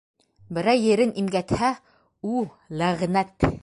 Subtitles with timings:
[0.57, 1.71] Берәй ерен имгәтһә,
[2.35, 2.45] у
[2.83, 3.53] ләғнәт!